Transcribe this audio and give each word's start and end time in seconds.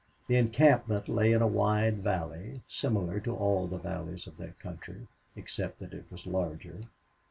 The 0.25 0.35
encampment 0.35 1.07
lay 1.07 1.31
in 1.31 1.43
a 1.43 1.47
wide 1.47 1.99
valley, 2.01 2.63
similar 2.67 3.19
to 3.19 3.35
all 3.35 3.67
the 3.67 3.77
valleys 3.77 4.25
of 4.25 4.37
that 4.37 4.57
country, 4.57 5.05
except 5.35 5.77
that 5.77 5.93
it 5.93 6.05
was 6.09 6.25
larger. 6.25 6.79